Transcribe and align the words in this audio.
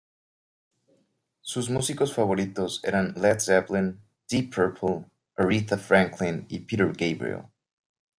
Sus 1.41 1.69
músicos 1.69 2.11
favoritos 2.11 2.83
eran 2.83 3.13
Led 3.21 3.37
Zeppelin, 3.39 4.01
Deep 4.27 4.51
Purple, 4.51 5.05
Aretha 5.35 5.77
Franklin 5.77 6.47
y 6.49 6.61
Peter 6.61 6.87
Gabriel. 6.87 7.43